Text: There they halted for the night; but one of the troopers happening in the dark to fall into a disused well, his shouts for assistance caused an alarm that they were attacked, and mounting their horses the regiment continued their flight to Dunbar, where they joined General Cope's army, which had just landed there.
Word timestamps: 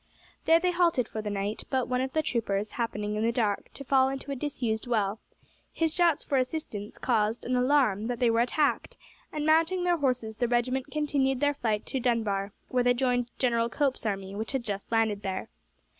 There 0.45 0.59
they 0.59 0.71
halted 0.71 1.07
for 1.07 1.21
the 1.21 1.29
night; 1.29 1.65
but 1.69 1.87
one 1.87 2.01
of 2.01 2.13
the 2.13 2.23
troopers 2.23 2.71
happening 2.71 3.13
in 3.13 3.21
the 3.23 3.31
dark 3.31 3.69
to 3.75 3.83
fall 3.83 4.09
into 4.09 4.31
a 4.31 4.35
disused 4.35 4.87
well, 4.87 5.19
his 5.71 5.93
shouts 5.93 6.23
for 6.23 6.39
assistance 6.39 6.97
caused 6.97 7.45
an 7.45 7.55
alarm 7.55 8.07
that 8.07 8.17
they 8.17 8.31
were 8.31 8.39
attacked, 8.39 8.97
and 9.31 9.45
mounting 9.45 9.83
their 9.83 9.97
horses 9.97 10.37
the 10.37 10.47
regiment 10.47 10.87
continued 10.89 11.39
their 11.39 11.53
flight 11.53 11.85
to 11.85 11.99
Dunbar, 11.99 12.51
where 12.69 12.81
they 12.81 12.95
joined 12.95 13.29
General 13.37 13.69
Cope's 13.69 14.03
army, 14.07 14.33
which 14.33 14.53
had 14.53 14.63
just 14.63 14.91
landed 14.91 15.21
there. 15.21 15.49